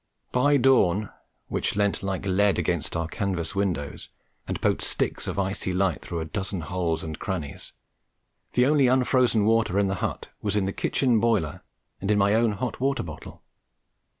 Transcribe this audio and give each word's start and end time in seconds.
By 0.31 0.57
dawn, 0.57 1.11
which 1.47 1.75
leant 1.75 2.01
like 2.01 2.25
lead 2.25 2.57
against 2.57 2.95
our 2.95 3.07
canvas 3.07 3.53
windows, 3.53 4.09
and 4.47 4.59
poked 4.59 4.81
sticks 4.81 5.27
of 5.27 5.37
icy 5.37 5.73
light 5.73 6.01
through 6.01 6.21
a 6.21 6.25
dozen 6.25 6.61
holes 6.61 7.03
and 7.03 7.19
crannies, 7.19 7.73
the 8.53 8.65
only 8.65 8.87
unfrozen 8.87 9.45
water 9.45 9.77
in 9.77 9.89
the 9.89 9.93
hut 10.01 10.29
was 10.41 10.55
in 10.55 10.65
the 10.65 10.73
kitchen 10.73 11.19
boiler 11.19 11.61
and 11.99 12.09
in 12.09 12.17
my 12.17 12.33
own 12.33 12.53
hot 12.53 12.79
water 12.79 13.03
bottle. 13.03 13.43